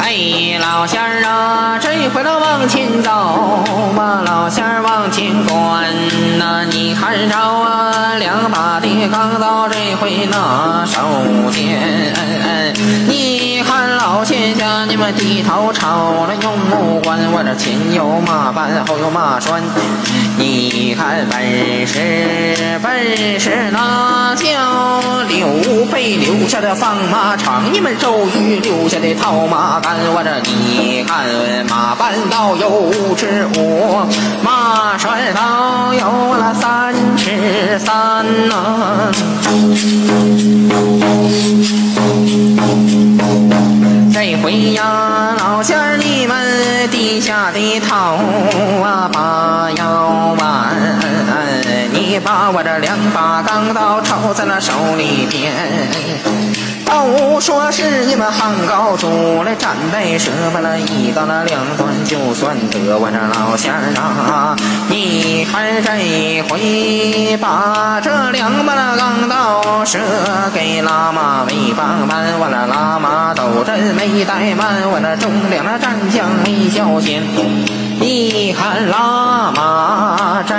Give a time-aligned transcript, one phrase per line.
[0.00, 3.10] 哎，老仙儿啊，这回了往前走
[3.94, 5.84] 嘛，老仙儿往前观
[6.38, 10.98] 呐，你看着啊，两把的钢刀，这回那手
[11.52, 13.37] 间，你看老仙家你
[14.98, 19.62] 们低头朝了用目观，我这前有马斑，后有马栓，
[20.36, 31.24] 你看本事本事那叫刘备留下的放马场，你们周瑜留下的套马杆，我这你看
[31.70, 34.02] 马半道有五尺五，
[34.42, 39.12] 马栓道有了三尺三呐、
[44.58, 47.94] 哎呀，老仙儿你们低下的头
[48.82, 50.74] 啊，把腰弯，
[51.92, 55.54] 你把我这两把钢刀抄在了手里边。
[56.88, 60.78] 都说是你们汉高祖来战败折把了？
[60.78, 64.56] 一刀那两断，就算得我这老仙儿啊！
[64.88, 69.98] 你看这一回把这两把那钢刀射
[70.54, 77.77] 给喇嘛为帮办，我那喇嘛斗阵没怠慢，我那忠良那战将没消遣。
[78.00, 80.54] 你看喇嘛这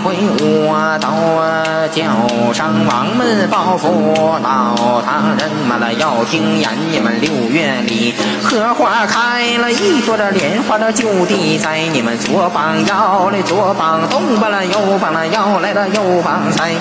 [0.00, 16.74] 回我到啊叫上王们报复，老唐人们了要听言，你们六月里荷花开了一朵，这莲花的就地在你们左膀腰嘞，左膀东吧了，右膀了腰来了，右膀在。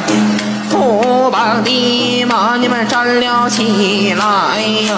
[0.69, 4.23] 副膀的马你们站了起来
[4.87, 4.95] 呀！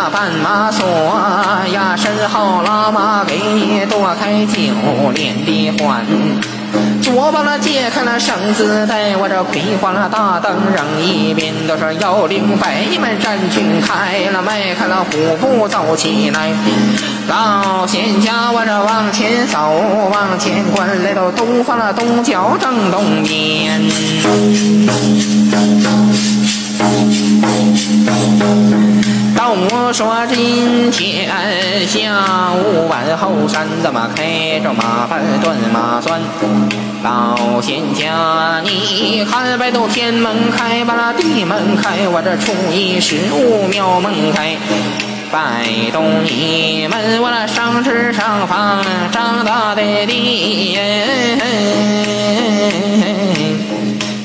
[0.00, 0.86] 了绊马索
[1.74, 6.06] 呀，身后喇嘛给你躲开九连的环。
[7.02, 16.50] 左膀了解开了绳子带，我这葵花了大灯扔一边，都是幺零百你们站军开了迈开了虎步走起来。
[17.28, 19.58] 老仙家我这往前走，
[20.10, 23.82] 往前观来到东方了东角正东边。
[29.92, 31.28] 说今天
[31.86, 36.20] 下午晚后山，怎么开着马班断马栓？
[37.02, 44.56] 老仙家，你看外头天门开，把那地门开，我这初一十五庙门开。
[45.32, 50.76] 拜动你们，我那上至上方长大的地，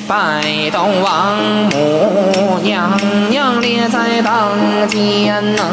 [0.07, 1.35] 拜东王
[1.71, 2.91] 母娘
[3.31, 4.51] 娘列在当
[4.87, 5.63] 间呐、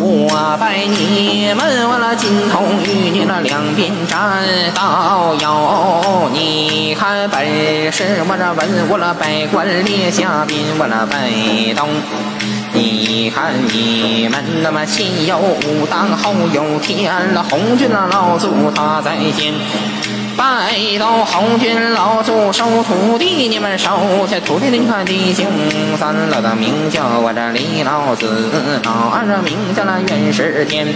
[0.00, 4.42] 我拜你们，我那金童玉女那两边站
[4.74, 11.30] 道友，你看本事我这文我那百官列下宾我那拜
[11.76, 11.88] 东。
[13.24, 19.54] 你看你们那么前有武当，后有天了红军的老祖他在先。
[20.36, 25.46] 拜到红军老祖收徒弟，你们收下徒弟，你看弟兄
[25.98, 28.50] 三老的名叫我这李老子，
[28.84, 30.86] 老二这名叫那袁世天，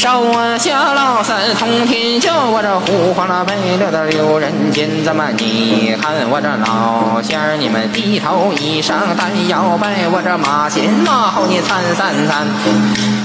[0.00, 12.46] 收下老三通天教，我这胡黄了白六的六人间，怎么你看我这老仙儿，你们低头一上单摇摆，我这马前马后你参三参。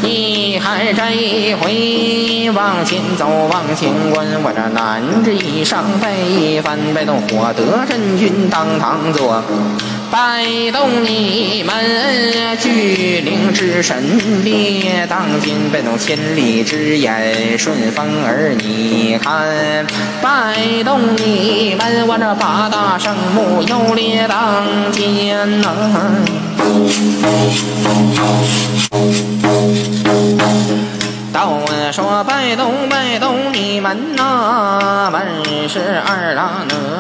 [0.02, 9.42] 你看这一回往前走，往前观，我这南至一上北翻，北动火德真君当堂坐。
[10.12, 18.54] 拜动你们巨灵之神列当今，北动千里之眼顺风耳。
[18.58, 19.86] 你看，
[20.22, 25.68] 拜动你们我这八大圣木又列当间呐、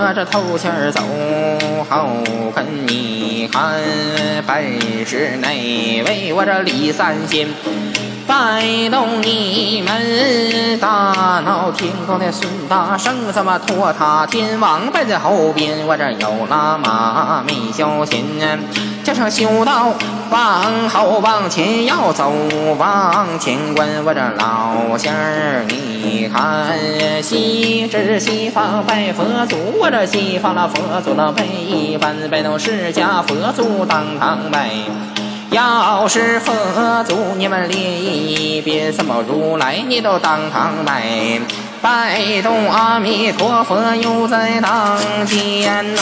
[0.07, 1.01] 我这头前儿走，
[1.89, 2.21] 后
[2.53, 3.73] 跟你看
[4.45, 7.47] 本是哪位我这李三仙。
[8.27, 15.85] 拜动你们大闹天宫的孙大圣，怎么托塔天王拜在后边？
[15.85, 18.25] 我这有喇嘛没小心，
[19.03, 19.93] 加上修道
[20.31, 22.33] 往后往前要走，
[22.79, 24.03] 往前滚。
[24.03, 34.71] 我这老仙儿，你看西至西方拜佛祖，我这西方了佛祖了拜一般，拜到释迦佛祖当堂拜。
[35.51, 36.53] 要是佛
[37.07, 41.39] 祖你们连一遍，什么如来你都当堂拜，
[41.81, 46.01] 拜动阿弥陀佛又在当间呐，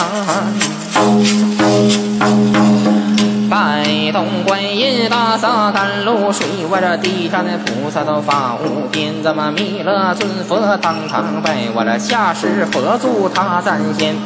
[3.48, 14.16] 拜动观音大洒甘露水，我这地上的菩萨都发无边，咱们弥勒尊佛当堂拜，我这下世佛祖他在先。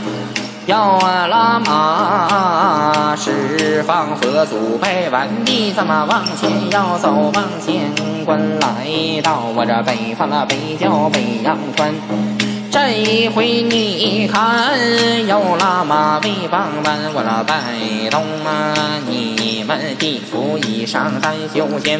[0.68, 7.90] 要喇嘛释放佛祖拜完毕，咱们往前要走，往前
[8.26, 8.86] 关，来
[9.22, 11.94] 到我这北方的北郊北阳川。
[12.70, 14.68] 这一回你看，
[15.26, 18.74] 有喇嘛为帮办，我那拜动啊，
[19.08, 21.98] 你们地府衣裳单修仙。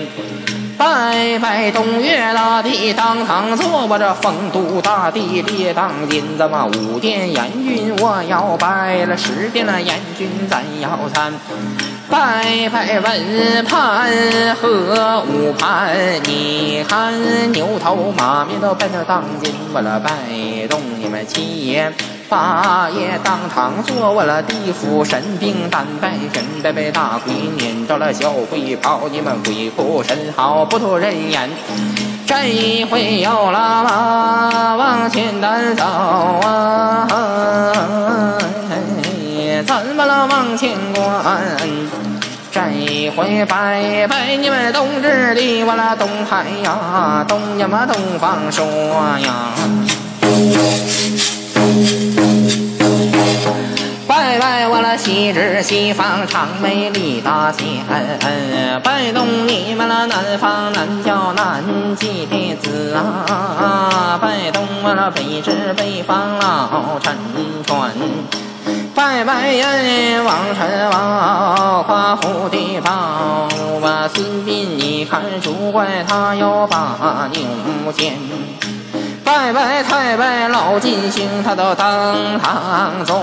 [0.79, 11.33] 拜拜东岳大帝当堂坐，我这酆都大帝列当间，咱们五殿阎君我要拜了，十殿那阎君咱要参。
[12.09, 14.09] 拜拜文盘
[14.55, 17.13] 和武盘，你看
[17.53, 20.11] 牛头马面都拜到当间，我了拜
[20.69, 21.93] 动你们七爷。
[22.29, 31.49] 八爷当堂坐，稳了地府神兵单拜神，拜拜大鬼撵着了小鬼跑，你们鬼哭神嚎不吐人言。
[32.27, 37.09] 这一回有了嘛，往前单走啊，
[39.67, 41.05] 怎么了往前滚？
[42.53, 48.67] 这一回拜拜你们东直的，我了东海呀，东呀嘛东方说
[49.21, 49.55] 呀。
[54.29, 57.83] 拜拜我了西直西方长美丽大仙，
[58.85, 61.65] 拜动你们了南方南郊南
[61.97, 67.17] 极的子啊，拜动我了北至北方老陈
[67.67, 67.91] 川，
[68.95, 69.67] 拜拜呀
[70.23, 72.91] 王陈王夸父的宝
[73.81, 78.19] 啊，孙膑你看主怪他要把牛牵。
[79.29, 83.15] 拜拜太白老金星，他都当堂坐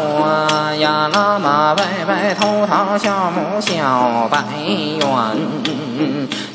[0.78, 1.10] 呀！
[1.12, 5.07] 喇嘛拜拜头堂小木小白猿，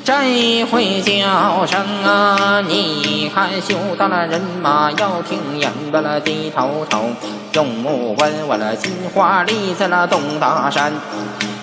[0.05, 2.61] 这回叫声啊！
[2.61, 7.11] 你看修到了人马要听言，我了低头头
[7.55, 10.93] 用目观，我了金花立在了东大山。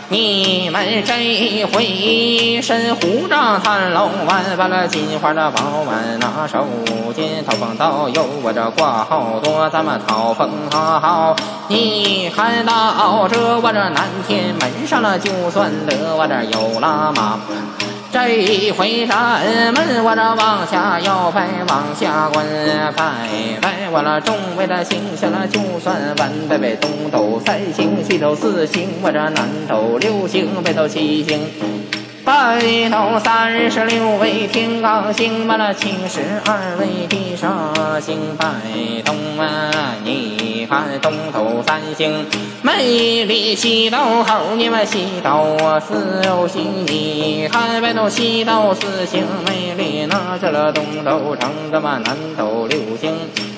[0.09, 6.65] 你们这回身虎杖探龙丸，把那金花的宝碗拿手
[7.13, 11.35] 间，讨风道友我这挂号多，咱们讨风好。
[11.67, 17.41] 你看到这我这南天门上了，就算得我这有喇嘛。
[18.19, 22.43] 这一回咱们我这往下要拜，往下滚
[22.95, 23.13] 拜
[23.61, 31.39] 拜，我那众位的行下了就算完，拜拜东斗三星，西斗四星，我这南斗六星，北斗七星，
[32.27, 32.59] 拜
[32.91, 38.45] 斗三十六位天罡星，完了七十二位地煞星，拜
[39.05, 42.25] 东啊，你看东斗三星。
[42.61, 53.15] 美丽西道猴，你们西道四有星，你看北斗西道四星美丽，那这了东斗城，咱们南斗六星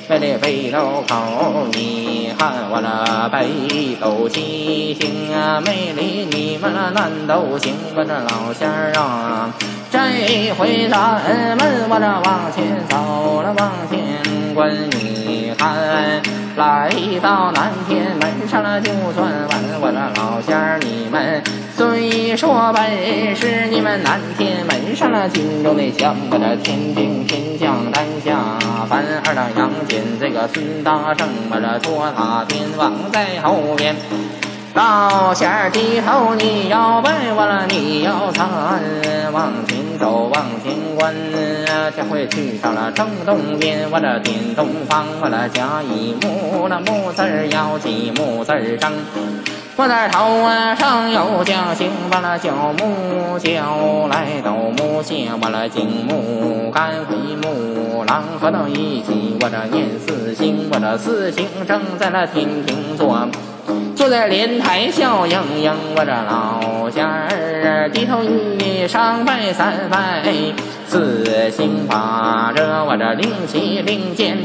[0.09, 9.53] 美丽北斗口，你看我那北斗七星啊美丽，你们那南斗星，我这老仙儿啊，
[9.91, 9.99] 这
[10.57, 11.21] 回咱
[11.55, 15.77] 们我这往前走了，往前滚，你看。
[16.57, 16.89] 来
[17.21, 21.41] 到南天门上了，就算完我的老仙儿，你们
[21.79, 28.37] 虽说本是你们南天门上了金钟的像，我这天兵天将担下
[28.89, 33.95] 凡，二郎杨戬这个孙大圣，我这托塔天王在后边。
[34.73, 38.45] 老仙儿低头，你要拜我了，你要参，
[39.31, 41.15] 往前走，往前观，
[41.95, 48.91] 这回去到了正东边，我这点东方，我这甲乙木，那木字儿要记木字儿正，
[49.81, 50.45] 我在头
[50.77, 63.25] 上有将星，把那角木角来斗木下，我这金木干灰木狼合到一起，我这念四星，我这四星正在那天庭坐。
[63.95, 70.21] 坐在莲台笑盈盈，我这老仙儿低头一上拜三拜，
[70.87, 74.39] 四星把着我这灵旗灵剑，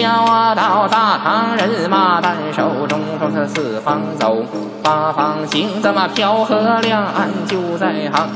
[0.00, 4.44] 叫到大唐人马单手中，从这四方走，
[4.82, 8.28] 八方行，怎么漂河两岸就在行。